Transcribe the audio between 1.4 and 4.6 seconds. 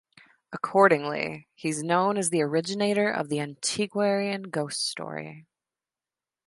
he is known as the originator of the "antiquarian